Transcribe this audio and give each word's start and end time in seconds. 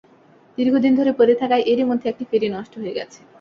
দীর্ঘদিন 0.57 0.93
ধরে 0.95 1.11
পড়ে 1.13 1.33
থাকায় 1.41 1.63
এরই 1.65 1.85
মধ্যে 1.89 2.07
একটি 2.09 2.23
ফেরি 2.31 2.47
নষ্ট 2.49 2.73
হয়ে 2.81 2.97
গেছে। 2.97 3.19